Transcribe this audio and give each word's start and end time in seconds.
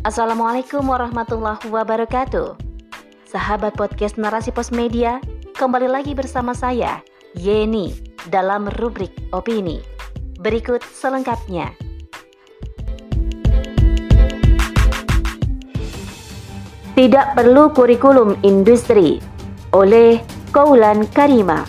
Assalamualaikum 0.00 0.80
warahmatullahi 0.88 1.68
wabarakatuh. 1.68 2.56
Sahabat 3.28 3.76
podcast 3.76 4.16
Narasi 4.16 4.48
Pos 4.48 4.72
Media, 4.72 5.20
kembali 5.60 5.92
lagi 5.92 6.16
bersama 6.16 6.56
saya, 6.56 7.04
Yeni, 7.36 7.92
dalam 8.32 8.72
rubrik 8.80 9.12
opini. 9.28 9.84
Berikut 10.40 10.80
selengkapnya. 10.80 11.76
Tidak 16.96 17.26
perlu 17.36 17.68
kurikulum 17.76 18.40
industri 18.40 19.20
oleh 19.76 20.16
Kaulan 20.48 21.04
Karima. 21.12 21.68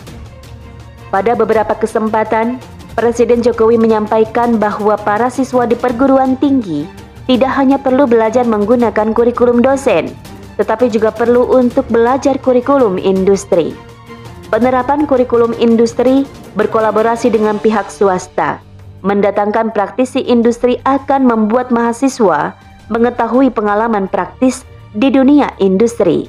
Pada 1.12 1.36
beberapa 1.36 1.76
kesempatan, 1.76 2.56
Presiden 2.96 3.44
Jokowi 3.44 3.76
menyampaikan 3.76 4.56
bahwa 4.56 4.96
para 4.96 5.28
siswa 5.28 5.68
di 5.68 5.76
perguruan 5.76 6.40
tinggi 6.40 7.01
tidak 7.30 7.52
hanya 7.54 7.78
perlu 7.78 8.04
belajar 8.10 8.42
menggunakan 8.42 9.14
kurikulum 9.14 9.62
dosen, 9.62 10.10
tetapi 10.58 10.90
juga 10.90 11.14
perlu 11.14 11.46
untuk 11.54 11.86
belajar 11.88 12.36
kurikulum 12.42 12.98
industri. 12.98 13.72
Penerapan 14.52 15.08
kurikulum 15.08 15.56
industri 15.56 16.28
berkolaborasi 16.60 17.32
dengan 17.32 17.56
pihak 17.56 17.88
swasta. 17.88 18.60
Mendatangkan 19.00 19.72
praktisi 19.72 20.22
industri 20.22 20.78
akan 20.84 21.24
membuat 21.26 21.72
mahasiswa 21.72 22.54
mengetahui 22.92 23.48
pengalaman 23.48 24.06
praktis 24.06 24.62
di 24.92 25.08
dunia 25.08 25.50
industri. 25.56 26.28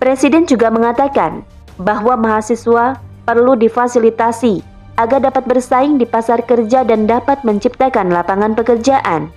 Presiden 0.00 0.48
juga 0.48 0.72
mengatakan 0.72 1.44
bahwa 1.76 2.16
mahasiswa 2.16 2.98
perlu 3.28 3.52
difasilitasi 3.54 4.64
agar 4.96 5.20
dapat 5.28 5.44
bersaing 5.44 6.00
di 6.00 6.06
pasar 6.06 6.40
kerja 6.46 6.86
dan 6.86 7.04
dapat 7.04 7.42
menciptakan 7.42 8.10
lapangan 8.10 8.56
pekerjaan. 8.56 9.28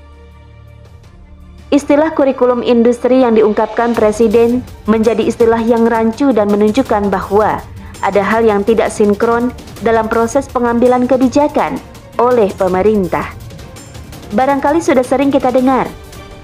Istilah 1.68 2.16
kurikulum 2.16 2.64
industri 2.64 3.28
yang 3.28 3.36
diungkapkan 3.36 3.92
Presiden 3.92 4.64
menjadi 4.88 5.20
istilah 5.20 5.60
yang 5.60 5.84
rancu 5.84 6.32
dan 6.32 6.48
menunjukkan 6.48 7.12
bahwa 7.12 7.60
ada 8.00 8.23
hal 8.23 8.48
yang 8.48 8.64
tidak 8.64 8.88
sinkron 8.88 9.52
dalam 9.84 10.08
proses 10.08 10.48
pengambilan 10.48 11.12
kebijakan 11.12 11.76
oleh 12.23 12.48
pemerintah. 12.56 13.36
Barangkali 14.32 14.80
sudah 14.80 15.04
sering 15.04 15.28
kita 15.28 15.52
dengar 15.52 15.92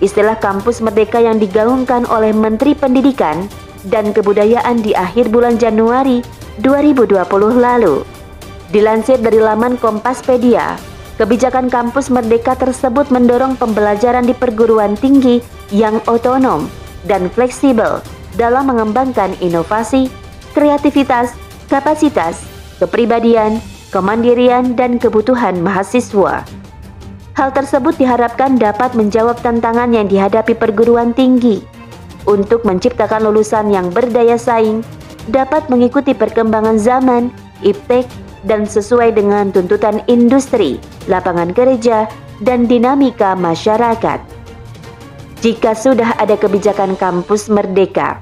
istilah 0.04 0.36
kampus 0.36 0.84
merdeka 0.84 1.24
yang 1.24 1.40
digaungkan 1.40 2.04
oleh 2.12 2.36
Menteri 2.36 2.76
Pendidikan 2.76 3.48
dan 3.88 4.12
Kebudayaan 4.12 4.84
di 4.84 4.92
akhir 4.92 5.32
bulan 5.32 5.56
Januari 5.56 6.20
2020 6.60 7.16
lalu. 7.56 8.04
Dilansir 8.76 9.24
dari 9.24 9.40
laman 9.40 9.80
Kompaspedia, 9.80 10.76
Kebijakan 11.14 11.70
kampus 11.70 12.10
merdeka 12.10 12.58
tersebut 12.58 13.14
mendorong 13.14 13.54
pembelajaran 13.54 14.26
di 14.26 14.34
perguruan 14.34 14.98
tinggi 14.98 15.46
yang 15.70 16.02
otonom 16.10 16.66
dan 17.06 17.30
fleksibel 17.30 18.02
dalam 18.34 18.66
mengembangkan 18.66 19.38
inovasi, 19.38 20.10
kreativitas, 20.58 21.38
kapasitas, 21.70 22.42
kepribadian, 22.82 23.62
kemandirian, 23.94 24.74
dan 24.74 24.98
kebutuhan 24.98 25.62
mahasiswa. 25.62 26.42
Hal 27.38 27.50
tersebut 27.54 27.94
diharapkan 27.98 28.58
dapat 28.58 28.98
menjawab 28.98 29.38
tantangan 29.42 29.94
yang 29.94 30.10
dihadapi 30.10 30.58
perguruan 30.58 31.14
tinggi 31.14 31.62
untuk 32.26 32.66
menciptakan 32.66 33.30
lulusan 33.30 33.70
yang 33.70 33.94
berdaya 33.94 34.38
saing, 34.38 34.82
dapat 35.30 35.70
mengikuti 35.70 36.18
perkembangan 36.18 36.82
zaman, 36.82 37.30
iptek, 37.62 38.10
dan 38.44 38.68
sesuai 38.68 39.16
dengan 39.16 39.50
tuntutan 39.52 40.04
industri, 40.12 40.80
lapangan 41.08 41.52
kerja, 41.56 42.08
dan 42.44 42.68
dinamika 42.68 43.36
masyarakat. 43.40 44.20
Jika 45.44 45.76
sudah 45.76 46.16
ada 46.20 46.40
kebijakan 46.40 46.96
kampus 46.96 47.52
merdeka, 47.52 48.20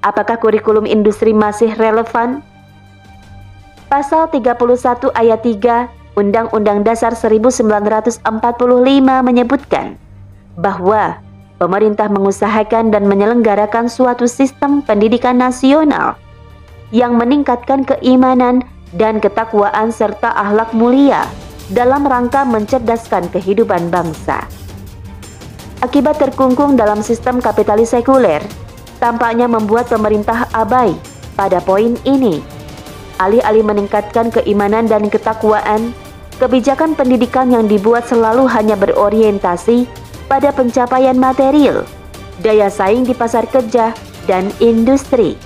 apakah 0.00 0.40
kurikulum 0.40 0.88
industri 0.88 1.36
masih 1.36 1.72
relevan? 1.76 2.40
Pasal 3.92 4.28
31 4.32 5.12
ayat 5.12 5.40
3 5.44 6.16
Undang-Undang 6.16 6.80
Dasar 6.80 7.12
1945 7.12 8.24
menyebutkan 9.20 10.00
bahwa 10.56 11.20
pemerintah 11.60 12.08
mengusahakan 12.08 12.88
dan 12.88 13.04
menyelenggarakan 13.04 13.92
suatu 13.92 14.24
sistem 14.24 14.80
pendidikan 14.80 15.36
nasional 15.36 16.16
yang 16.88 17.20
meningkatkan 17.20 17.84
keimanan 17.84 18.64
dan 18.94 19.18
ketakwaan 19.18 19.90
serta 19.90 20.30
akhlak 20.30 20.70
mulia 20.70 21.26
dalam 21.74 22.06
rangka 22.06 22.46
mencerdaskan 22.46 23.26
kehidupan 23.34 23.90
bangsa. 23.90 24.46
Akibat 25.82 26.22
terkungkung 26.22 26.78
dalam 26.78 27.02
sistem 27.02 27.42
kapitalis 27.42 27.90
sekuler, 27.90 28.40
tampaknya 29.02 29.50
membuat 29.50 29.90
pemerintah 29.90 30.46
abai 30.54 30.94
pada 31.34 31.58
poin 31.60 31.98
ini. 32.06 32.40
Alih-alih 33.16 33.64
meningkatkan 33.64 34.28
keimanan 34.32 34.88
dan 34.88 35.08
ketakwaan, 35.08 35.92
kebijakan 36.36 36.92
pendidikan 36.96 37.48
yang 37.48 37.64
dibuat 37.64 38.04
selalu 38.08 38.44
hanya 38.48 38.76
berorientasi 38.76 39.88
pada 40.28 40.52
pencapaian 40.52 41.16
material, 41.16 41.84
daya 42.44 42.68
saing 42.68 43.04
di 43.04 43.16
pasar 43.16 43.48
kerja, 43.48 43.92
dan 44.28 44.50
industri. 44.60 45.38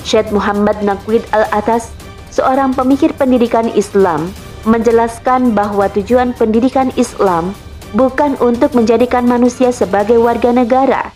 Syed 0.00 0.32
Muhammad 0.32 0.80
Naqwid 0.80 1.24
Al-Atas 1.34 1.92
seorang 2.30 2.72
pemikir 2.72 3.12
pendidikan 3.14 3.68
Islam, 3.74 4.30
menjelaskan 4.64 5.52
bahwa 5.52 5.90
tujuan 5.92 6.32
pendidikan 6.34 6.94
Islam 6.94 7.52
bukan 7.92 8.38
untuk 8.38 8.72
menjadikan 8.72 9.26
manusia 9.26 9.74
sebagai 9.74 10.16
warga 10.22 10.54
negara, 10.54 11.10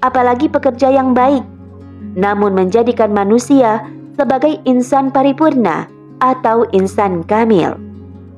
apalagi 0.00 0.46
pekerja 0.46 0.94
yang 0.94 1.12
baik, 1.12 1.42
namun 2.14 2.54
menjadikan 2.54 3.10
manusia 3.10 3.82
sebagai 4.14 4.62
insan 4.62 5.10
paripurna 5.10 5.90
atau 6.22 6.64
insan 6.70 7.26
kamil. 7.26 7.74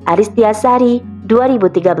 Aristiasari 0.07 1.03
2013 1.27 1.91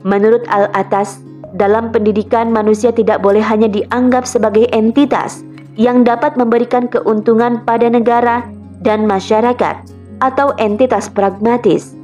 Menurut 0.00 0.48
Al-Atas, 0.48 1.20
dalam 1.52 1.92
pendidikan 1.92 2.48
manusia 2.48 2.88
tidak 2.88 3.20
boleh 3.20 3.44
hanya 3.44 3.68
dianggap 3.68 4.24
sebagai 4.24 4.64
entitas 4.72 5.44
yang 5.76 6.08
dapat 6.08 6.40
memberikan 6.40 6.88
keuntungan 6.88 7.60
pada 7.68 7.92
negara 7.92 8.48
dan 8.80 9.04
masyarakat 9.04 9.76
atau 10.20 10.52
entitas 10.60 11.08
pragmatis. 11.08 11.96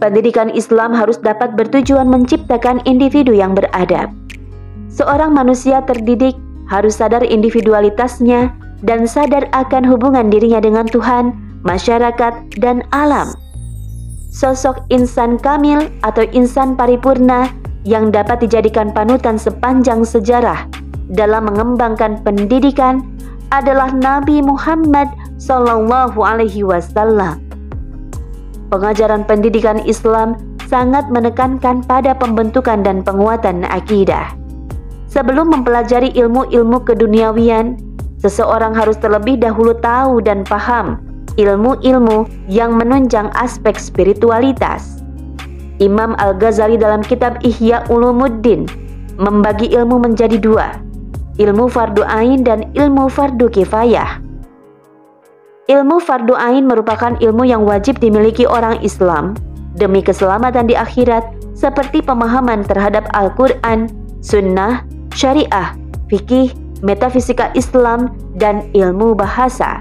Pendidikan 0.00 0.52
Islam 0.52 0.92
harus 0.92 1.16
dapat 1.20 1.56
bertujuan 1.56 2.08
menciptakan 2.08 2.82
individu 2.84 3.32
yang 3.32 3.56
beradab. 3.56 4.12
Seorang 4.92 5.32
manusia 5.32 5.80
terdidik 5.84 6.36
harus 6.68 6.98
sadar 7.00 7.24
individualitasnya 7.24 8.52
dan 8.84 9.08
sadar 9.08 9.48
akan 9.56 9.84
hubungan 9.86 10.28
dirinya 10.28 10.60
dengan 10.60 10.84
Tuhan, 10.88 11.32
masyarakat, 11.64 12.60
dan 12.60 12.84
alam. 12.92 13.32
Sosok 14.34 14.84
insan 14.90 15.38
kamil 15.38 15.88
atau 16.02 16.26
insan 16.34 16.74
paripurna 16.74 17.48
yang 17.86 18.10
dapat 18.10 18.42
dijadikan 18.44 18.90
panutan 18.90 19.38
sepanjang 19.38 20.02
sejarah 20.02 20.66
dalam 21.12 21.46
mengembangkan 21.46 22.20
pendidikan 22.26 23.04
adalah 23.54 23.94
Nabi 23.94 24.42
Muhammad 24.42 25.06
Sallallahu 25.44 26.24
Alaihi 26.24 26.64
Wasallam. 26.64 27.36
Pengajaran 28.72 29.28
pendidikan 29.28 29.76
Islam 29.84 30.40
sangat 30.72 31.04
menekankan 31.12 31.84
pada 31.84 32.16
pembentukan 32.16 32.80
dan 32.80 33.04
penguatan 33.04 33.68
akidah. 33.68 34.32
Sebelum 35.12 35.52
mempelajari 35.52 36.16
ilmu-ilmu 36.16 36.80
keduniawian, 36.88 37.76
seseorang 38.24 38.72
harus 38.72 38.96
terlebih 38.96 39.36
dahulu 39.36 39.76
tahu 39.84 40.24
dan 40.24 40.48
paham 40.48 40.96
ilmu-ilmu 41.36 42.24
yang 42.48 42.80
menunjang 42.80 43.28
aspek 43.36 43.76
spiritualitas. 43.76 45.04
Imam 45.76 46.16
Al-Ghazali 46.24 46.80
dalam 46.80 47.04
kitab 47.04 47.44
Ihya 47.44 47.84
Ulumuddin 47.92 48.64
membagi 49.20 49.68
ilmu 49.76 50.00
menjadi 50.08 50.40
dua, 50.40 50.80
ilmu 51.36 51.68
fardu 51.68 52.00
ain 52.08 52.40
dan 52.40 52.64
ilmu 52.72 53.12
fardu 53.12 53.52
kifayah. 53.52 54.23
Ilmu 55.64 55.96
fardu 55.96 56.36
ain 56.36 56.68
merupakan 56.68 57.16
ilmu 57.24 57.48
yang 57.48 57.64
wajib 57.64 57.96
dimiliki 57.96 58.44
orang 58.44 58.84
Islam 58.84 59.32
demi 59.80 60.04
keselamatan 60.04 60.68
di 60.68 60.76
akhirat 60.76 61.24
seperti 61.56 62.04
pemahaman 62.04 62.68
terhadap 62.68 63.08
Al-Quran, 63.16 63.88
Sunnah, 64.20 64.84
Syariah, 65.16 65.72
Fikih, 66.12 66.52
Metafisika 66.84 67.48
Islam, 67.56 68.12
dan 68.36 68.68
ilmu 68.76 69.16
bahasa. 69.16 69.80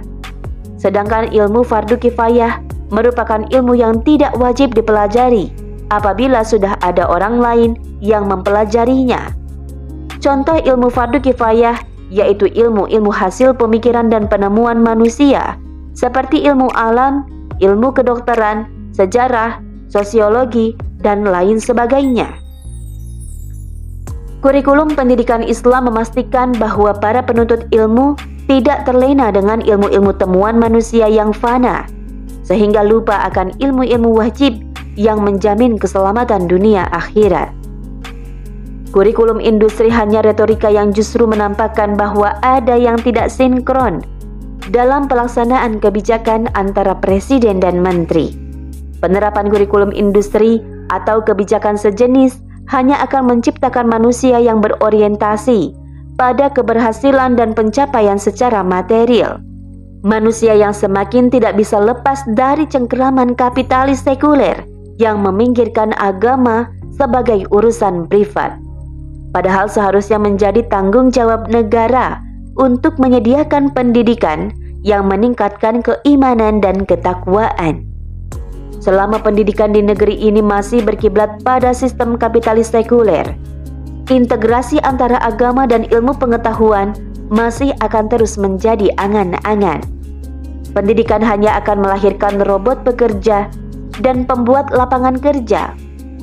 Sedangkan 0.80 1.36
ilmu 1.36 1.68
fardu 1.68 2.00
kifayah 2.00 2.64
merupakan 2.88 3.44
ilmu 3.52 3.76
yang 3.76 4.00
tidak 4.08 4.32
wajib 4.40 4.72
dipelajari 4.72 5.52
apabila 5.92 6.48
sudah 6.48 6.80
ada 6.80 7.12
orang 7.12 7.44
lain 7.44 7.72
yang 8.00 8.32
mempelajarinya. 8.32 9.36
Contoh 10.24 10.64
ilmu 10.64 10.88
fardu 10.88 11.20
kifayah 11.20 11.76
yaitu 12.08 12.48
ilmu-ilmu 12.56 13.12
hasil 13.12 13.52
pemikiran 13.60 14.08
dan 14.08 14.32
penemuan 14.32 14.80
manusia 14.80 15.60
seperti 15.94 16.42
ilmu 16.46 16.70
alam, 16.74 17.26
ilmu 17.62 17.94
kedokteran, 17.94 18.70
sejarah, 18.94 19.62
sosiologi, 19.90 20.74
dan 21.02 21.26
lain 21.26 21.62
sebagainya. 21.62 22.30
Kurikulum 24.44 24.92
pendidikan 24.92 25.40
Islam 25.40 25.88
memastikan 25.88 26.52
bahwa 26.60 26.92
para 27.00 27.24
penuntut 27.24 27.64
ilmu 27.72 28.20
tidak 28.52 28.84
terlena 28.84 29.32
dengan 29.32 29.64
ilmu-ilmu 29.64 30.12
temuan 30.20 30.60
manusia 30.60 31.08
yang 31.08 31.32
fana, 31.32 31.88
sehingga 32.44 32.84
lupa 32.84 33.24
akan 33.32 33.56
ilmu-ilmu 33.64 34.20
wajib 34.20 34.60
yang 35.00 35.24
menjamin 35.24 35.80
keselamatan 35.80 36.52
dunia 36.52 36.92
akhirat. 36.92 37.56
Kurikulum 38.94 39.42
industri 39.42 39.90
hanya 39.90 40.22
retorika 40.22 40.70
yang 40.70 40.94
justru 40.94 41.26
menampakkan 41.26 41.98
bahwa 41.98 42.38
ada 42.46 42.78
yang 42.78 43.00
tidak 43.02 43.34
sinkron 43.34 44.06
dalam 44.72 45.12
pelaksanaan 45.12 45.82
kebijakan 45.84 46.48
antara 46.56 46.96
presiden 46.96 47.60
dan 47.60 47.84
menteri. 47.84 48.32
Penerapan 49.04 49.52
kurikulum 49.52 49.92
industri 49.92 50.64
atau 50.94 51.20
kebijakan 51.20 51.76
sejenis 51.76 52.40
hanya 52.72 52.96
akan 53.04 53.36
menciptakan 53.36 53.90
manusia 53.90 54.40
yang 54.40 54.64
berorientasi 54.64 55.76
pada 56.16 56.48
keberhasilan 56.48 57.36
dan 57.36 57.52
pencapaian 57.52 58.16
secara 58.16 58.64
material. 58.64 59.44
Manusia 60.04 60.56
yang 60.56 60.76
semakin 60.76 61.32
tidak 61.32 61.56
bisa 61.56 61.80
lepas 61.80 62.24
dari 62.36 62.68
cengkeraman 62.68 63.36
kapitalis 63.36 64.04
sekuler 64.04 64.64
yang 65.00 65.20
meminggirkan 65.24 65.96
agama 66.00 66.72
sebagai 66.96 67.48
urusan 67.52 68.08
privat. 68.08 68.56
Padahal 69.34 69.66
seharusnya 69.66 70.22
menjadi 70.22 70.62
tanggung 70.70 71.10
jawab 71.10 71.50
negara 71.50 72.22
untuk 72.60 72.98
menyediakan 73.02 73.74
pendidikan 73.74 74.54
yang 74.84 75.08
meningkatkan 75.08 75.80
keimanan 75.80 76.60
dan 76.60 76.84
ketakwaan. 76.84 77.88
Selama 78.84 79.16
pendidikan 79.24 79.72
di 79.72 79.80
negeri 79.80 80.20
ini 80.20 80.44
masih 80.44 80.84
berkiblat 80.84 81.40
pada 81.48 81.72
sistem 81.72 82.20
kapitalis 82.20 82.68
sekuler, 82.68 83.24
integrasi 84.12 84.84
antara 84.84 85.16
agama 85.24 85.64
dan 85.64 85.88
ilmu 85.88 86.12
pengetahuan 86.20 86.92
masih 87.32 87.72
akan 87.80 88.12
terus 88.12 88.36
menjadi 88.36 88.92
angan-angan. 89.00 89.80
Pendidikan 90.76 91.24
hanya 91.24 91.64
akan 91.64 91.86
melahirkan 91.86 92.44
robot 92.44 92.84
pekerja 92.84 93.48
dan 94.04 94.28
pembuat 94.28 94.68
lapangan 94.74 95.16
kerja, 95.16 95.72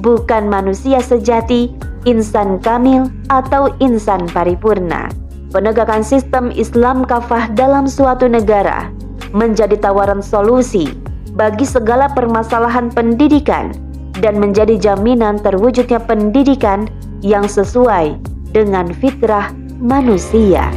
bukan 0.04 0.50
manusia 0.52 1.00
sejati, 1.00 1.72
insan 2.04 2.60
kamil, 2.60 3.08
atau 3.32 3.72
insan 3.80 4.28
paripurna. 4.28 5.19
Penegakan 5.50 6.06
sistem 6.06 6.54
Islam 6.54 7.02
kafah 7.02 7.50
dalam 7.58 7.90
suatu 7.90 8.30
negara 8.30 8.86
menjadi 9.34 9.74
tawaran 9.74 10.22
solusi 10.22 10.94
bagi 11.34 11.66
segala 11.66 12.06
permasalahan 12.06 12.86
pendidikan 12.94 13.74
dan 14.22 14.38
menjadi 14.38 14.78
jaminan 14.78 15.42
terwujudnya 15.42 15.98
pendidikan 16.06 16.86
yang 17.18 17.50
sesuai 17.50 18.14
dengan 18.54 18.94
fitrah 18.94 19.50
manusia. 19.82 20.70